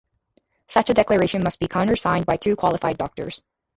[0.67, 3.43] Such a declaration must be countersigned by two qualified doctors.